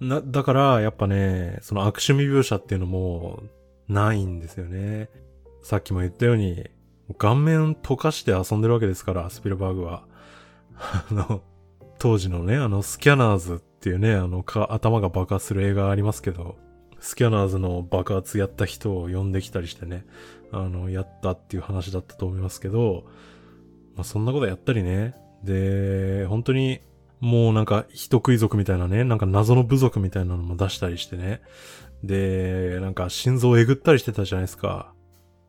[0.00, 3.42] な、だから、やっぱね、その悪趣味描写っていうのも、
[3.88, 5.10] ないんですよね。
[5.62, 6.66] さっきも言ったように、
[7.18, 10.04] 顔面溶かして遊んでるわけですから、スピルバーグは。
[10.76, 11.42] あの、
[11.98, 16.56] 当時のね、あの、スキャナーズっていうね、あの、頭が爆発する映画ありますけど、
[17.00, 20.06] スキャナーズの爆発やった人を呼んできたりしてね、
[20.52, 23.04] あの、やったっていう話だったと思いますけど、
[23.94, 25.14] まあ、そんなことやったりね。
[25.42, 26.80] で、本当に、
[27.20, 31.42] もうなんか、人食い族みたいなね、なんか謎の部族みたいなのも出したりしてね。
[32.02, 34.92] で、なんか心臓をえぐったりしてたじゃないですか。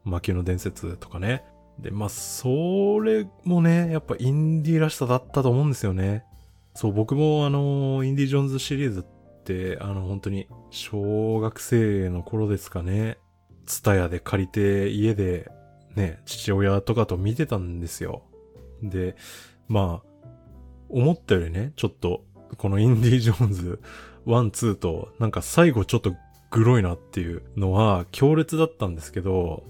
[0.05, 1.43] 魔球の伝説とかね。
[1.79, 6.23] で、まあ、それもね、やっぱインディーらしさだったと思うんですよね。
[6.73, 13.17] そう、僕もあの、インディ・ジョーンズシリーズって、あの、本当に、小学生の頃ですかね。
[13.65, 15.51] ツタヤで借りて、家で、
[15.95, 18.23] ね、父親とかと見てたんですよ。
[18.83, 19.15] で、
[19.67, 20.27] まあ、
[20.89, 22.23] 思ったよりね、ちょっと、
[22.57, 23.81] このインディ・ジョーンズ
[24.25, 26.13] 1、2と、なんか最後ちょっと
[26.51, 29.63] グロいなっていうのは強烈だったんですけど、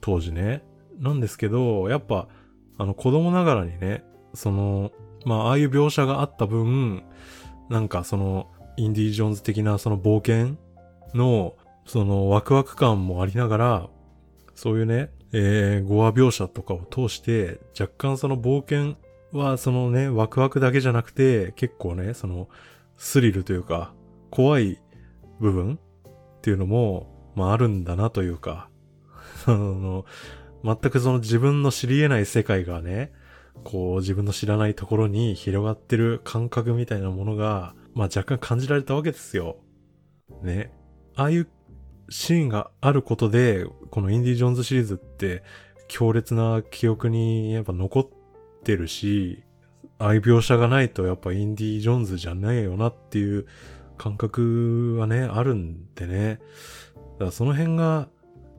[0.00, 0.62] 当時ね。
[0.98, 2.28] なんですけど、やっぱ、
[2.78, 4.92] あの子供ながらにね、その、
[5.24, 7.02] まあ、ああいう描写があった分、
[7.68, 10.56] なんかその、インディ・ジョーンズ的なその冒険
[11.14, 11.56] の、
[11.86, 13.88] そのワクワク感もありながら、
[14.54, 18.96] そういうね、えー、ゴア描写とかを通して、若干その冒険
[19.32, 22.48] はそのね、ワクワクだけじゃなくて、結構ね、その、
[22.96, 23.92] スリルというか、
[24.30, 24.80] 怖い
[25.40, 25.78] 部分
[26.38, 28.67] っていうのも、まああるんだなというか、
[29.48, 30.04] その、
[30.64, 33.12] 全くその自分の知り得ない世界がね、
[33.64, 39.56] こう自分の知らないところに広がってる感覚みたいなものが、まあ若干感じられたわけですよ。
[40.42, 40.72] ね。
[41.16, 41.48] ああいう
[42.10, 45.42] シーンがあることで、このインディ・ジョーンズシリーズって
[45.88, 48.08] 強烈な記憶にやっぱ残っ
[48.64, 49.42] てるし、
[49.98, 53.46] ああいう描写がないとやっぱインディ・ジョーンズじゃないよなっていう
[53.96, 56.40] 感覚はね、あるんでね。
[57.14, 58.08] だからその辺が、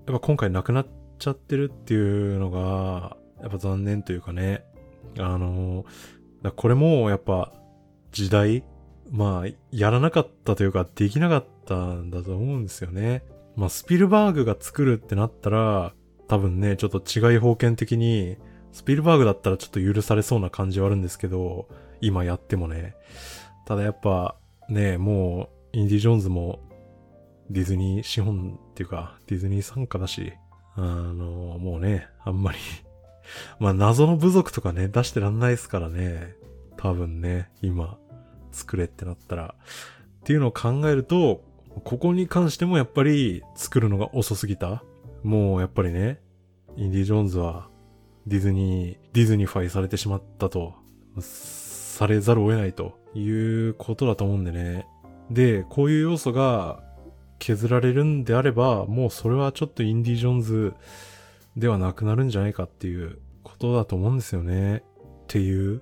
[0.09, 0.87] やっぱ今回なくなっ
[1.19, 4.63] ちゃってるっていうのが、やっぱ残念というかね。
[5.19, 5.85] あの、
[6.55, 7.53] これもやっぱ
[8.11, 8.63] 時代、
[9.11, 13.23] まあ、やらなかったというか、できなかったんだと思うんですよね。
[13.55, 15.93] まあ、スピルバーグが作るってなったら、
[16.27, 18.37] 多分ね、ちょっと違い封建的に、
[18.71, 21.67] スピルバーグだったらちょっと許されそうな感じはあるんですけど、
[22.01, 22.95] 今やってもね。
[23.67, 24.37] ただやっぱ、
[24.69, 26.61] ね、もう、インディ・ジョーンズも、
[27.51, 30.31] ディズニー資本っていうか、ディズニー参加だし、
[30.75, 32.57] あの、もうね、あんまり
[33.59, 36.33] まあ謎の部族とかね、出してらんないですからね。
[36.77, 37.97] 多分ね、今、
[38.53, 39.55] 作れってなったら。
[40.21, 41.43] っていうのを考えると、
[41.83, 44.81] ここに関してもやっぱり作るのが遅すぎた。
[45.23, 46.21] もうやっぱりね、
[46.77, 47.67] インディ・ジョーンズは
[48.27, 50.75] ディズニー、ディズニファイされてしまったと、
[51.19, 54.87] されざるを得ないということだと思うんでね。
[55.29, 56.87] で、こういう要素が
[57.39, 60.73] 削られるんであれば、もうそれはちょっとインディ・ジョーンズ
[61.57, 64.77] ではなくなるんじゃないかっていうことだと思うんですよね。
[64.77, 64.81] っ
[65.27, 65.81] ていう。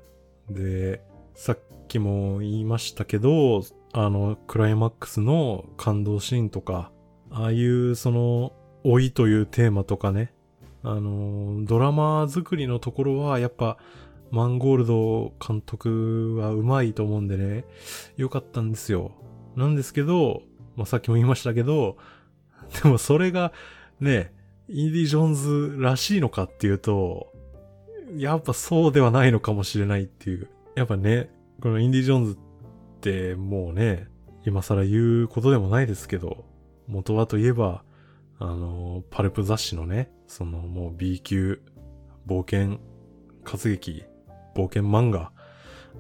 [0.50, 1.02] で、
[1.36, 6.92] さっきも言いましたけど、あの、クライマックスの感動シーンとか、
[7.32, 10.34] ああいうその、老いというテーマとかね、
[10.84, 13.78] あの、ドラマ作りのところはやっぱ、
[14.32, 17.66] マンゴールド監督はうまいと思うんでね、
[18.18, 19.12] よかったんですよ。
[19.56, 20.42] なんですけど、
[20.78, 21.98] まあ、さっきも言いましたけど、
[22.84, 23.52] でもそれが
[24.00, 24.34] ね、
[24.70, 27.34] インディ・ジョーンズらしいのかっていうと、
[28.16, 30.48] やっぱそうではないのかもしれないっていう。
[30.76, 31.30] やっぱね、
[31.62, 32.38] このインディ・ジョーンズっ
[33.02, 34.08] てもうね、
[34.46, 36.46] 今更言うことでもないですけど、
[36.88, 37.84] 元はといえば、
[38.40, 41.62] あの、パルプ雑誌のね、そのもう B 級、
[42.28, 42.80] 冒険、
[43.44, 44.06] 活劇、
[44.56, 45.32] 冒険漫画、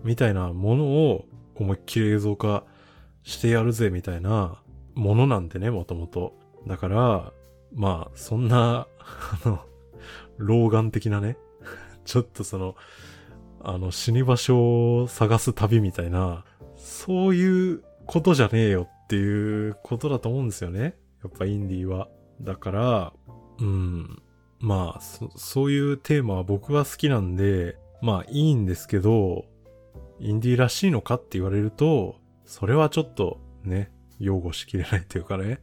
[0.04, 2.64] みたいなものを思いっきり映像化
[3.24, 4.62] してやるぜみたいな
[4.98, 6.34] ものなんでね、もともと。
[6.66, 7.34] だから、
[7.74, 8.88] まあ、そんな、
[9.46, 9.60] あの、
[10.38, 11.38] 老眼的なね、
[12.04, 12.76] ちょっとその、
[13.62, 20.98] あの、死に場所を探す旅みたいな、そういうことじゃねえよっていうことだと思うんですよね。
[21.24, 22.10] やっぱインディーは。
[22.42, 23.14] だから、
[23.60, 24.22] うん。
[24.60, 29.46] まあ、そ、そういうテーマは僕は好きなんで、まあいいんですけど、
[30.20, 35.60] インディーらしいのかって言われると、それはちょっとね、擁護しきれないというかね。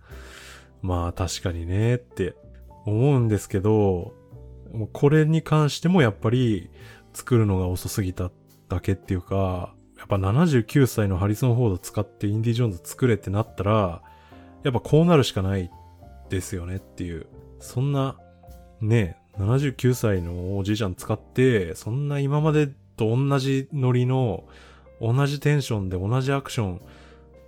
[0.83, 2.35] まあ確かにねって
[2.85, 4.15] 思うんですけど、
[4.93, 6.71] これに関してもやっぱり
[7.13, 8.31] 作るのが遅すぎた
[8.69, 14.03] だけっていうか、やっぱ79歳のハリソン・フォード使ってインディ・ジョーンズ作れってなったら、
[14.63, 15.71] やっぱこうなるしかない
[16.29, 17.27] ですよねっていう。
[17.61, 18.19] そんな、
[18.81, 24.45] ね、79歳のおじいちゃん使って、そんな今までと同じノリの、
[25.01, 26.83] 同じテンションで同じアクション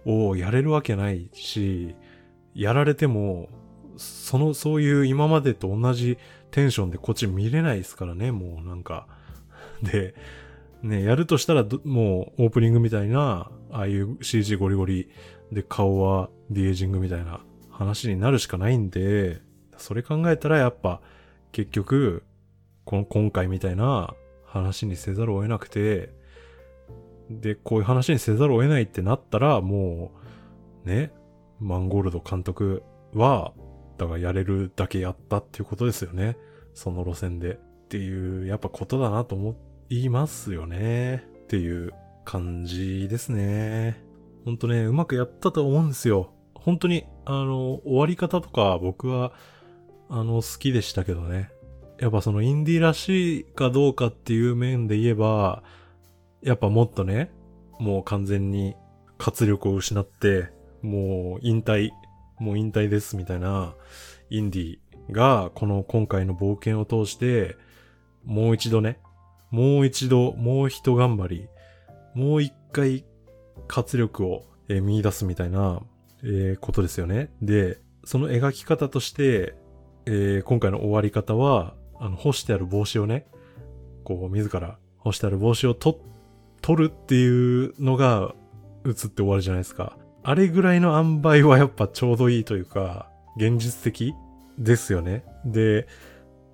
[0.07, 1.95] をやれるわけないし、
[2.55, 3.49] やられても、
[3.97, 6.16] その、そういう今までと同じ
[6.51, 9.07] テンションでこっち見れないですからね、もうなんか。
[9.83, 10.14] で、
[10.83, 15.11] ね、やるとしたらもうオープニングみたいな、ああいう CG ゴリゴリ
[15.53, 17.40] で顔はディエージングみたいな
[17.71, 19.40] 話になるしかないんで、
[19.77, 21.01] それ考えたらやっぱ
[21.53, 22.23] 結局、
[22.85, 24.14] この今回みたいな
[24.45, 26.14] 話にせざるを得なくて、
[27.31, 30.12] で、こういう話にせざるを得ないってなったら、も
[30.85, 31.12] う、ね、
[31.61, 32.83] マンゴールド監督
[33.15, 33.53] は、
[33.99, 36.37] だからやれるだけやったっていうことですよね。
[36.75, 37.55] その路線で。
[37.55, 39.57] っていう、やっぱことだなと思
[39.89, 41.24] いますよね。
[41.45, 41.93] っていう
[42.24, 44.03] 感じですね。
[44.45, 46.33] ほんとね、うまくやったと思うんですよ。
[46.55, 49.33] 本当に、あの、終わり方とか僕は、
[50.09, 51.51] あの、好きでしたけどね。
[51.99, 55.62] やっぱそのインディーらしいかどうかっていう面で言えば、
[56.47, 57.32] やっぱもっとね、
[57.80, 58.76] もう完全に
[59.18, 61.90] 活力を失って、もう引退、
[62.38, 63.74] もう引退ですみたいな
[64.30, 64.78] インディ
[65.11, 67.57] がこの今回の冒険を通して、
[68.24, 69.01] もう一度ね、
[69.51, 71.49] もう一度、もう一頑張り、
[72.14, 73.05] もう一回
[73.66, 75.80] 活力を、見出すみたいな、
[76.24, 77.30] え、ことですよね。
[77.42, 79.55] で、その描き方として、
[80.07, 83.26] えー、今回の終わり方は、あの、干してある帽子をね、
[84.05, 85.99] こう、自ら、干してある帽子を取っ、
[86.67, 88.35] 取るっていうのが
[88.85, 89.97] 映って終わるじゃないですか。
[90.25, 94.14] あれぐらいの塩梅はやっぱちょうどいいというか、現実的
[94.59, 95.25] ですよね。
[95.45, 95.87] で、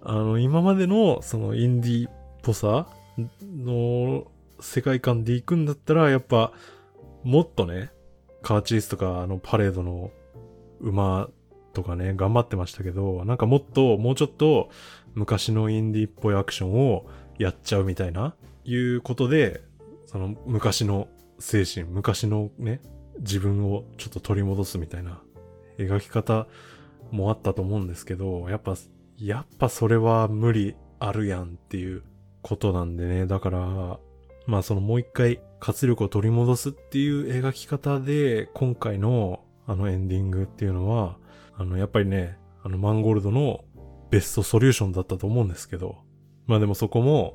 [0.03, 2.89] あの、今までのそのインディーっぽさ
[3.43, 6.53] の世界観で行くんだったら、やっぱ
[7.23, 7.91] もっとね、
[8.43, 10.11] カーチースとかあのパレードの
[10.81, 11.31] 馬
[11.73, 14.69] とかね、頑張ってましたけど、なんかもっと、もうちょっと
[15.15, 17.07] 昔のインディーっぽいアクションを
[17.39, 18.35] やっちゃうみたいな、
[18.67, 19.72] いうことで、
[20.13, 21.09] その昔の
[21.39, 22.81] 精神、昔のね、
[23.19, 25.23] 自分をちょっと取り戻すみたいな
[25.79, 26.47] 描き方
[27.11, 28.77] もあったと思うんですけど、やっぱ、
[29.17, 32.03] やっぱそれは無理あるやんっていう
[32.43, 33.27] ことなんでね。
[33.27, 33.99] だから、
[34.47, 41.17] まあそのもう一回活力を取り戻すっていう描き方で、今回のあのエンディングっていうのは、
[41.57, 43.65] あのやっぱりね、あのマンゴールドの
[44.11, 45.99] ベストソリューションだったと思うんですけど、
[46.47, 47.35] まあでもそこも、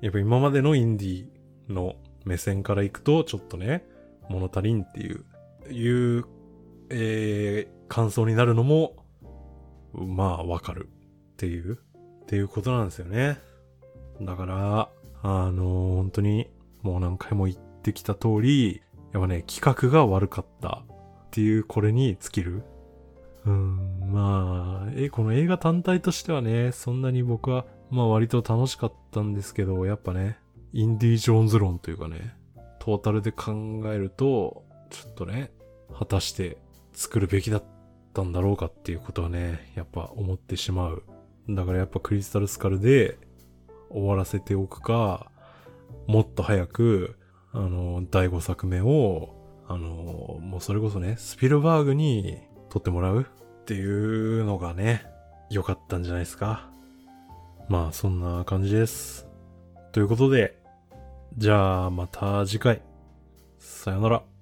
[0.00, 1.94] やっぱ今までのインディーの
[2.26, 3.86] 目線から行くと、ちょっとね、
[4.28, 5.24] 物足りんっていう、
[5.72, 6.24] いう、
[6.90, 8.96] えー、感想になるのも、
[9.94, 10.90] まあわかる
[11.32, 11.78] っていう、
[12.22, 13.38] っていうことなんですよね。
[14.20, 14.88] だから、
[15.22, 16.50] あのー、本当に、
[16.82, 22.64] もう何回も言ってきた通り、やっぱね、企画が悪かったっていうこれに尽きる。
[23.44, 30.38] うん、まあ、え、この映画単体としてはね、そんなに僕は、まあ割と楽しかったんですけど、やっぱね、
[30.76, 32.36] インディ・ジョーンズ論というかね、
[32.80, 35.50] トータルで考えると、ちょっとね、
[35.98, 36.58] 果たして
[36.92, 37.64] 作るべきだっ
[38.12, 41.02] たんだろうかっていうことはね、やっぱ思ってしまう。
[41.48, 43.16] だからやっぱクリスタルスカルで
[43.88, 45.30] 終わらせておくか、
[46.06, 47.16] もっと早く、
[47.52, 49.34] あの、第5作目を、
[49.66, 52.36] あの、もうそれこそね、スピルバーグに
[52.68, 55.06] 撮ってもらうっていうのがね、
[55.48, 56.68] 良かったんじゃないですか。
[57.70, 59.26] まあ、そんな感じです。
[59.92, 60.65] ということで、
[61.38, 62.80] じゃあまた次回。
[63.58, 64.35] さよなら。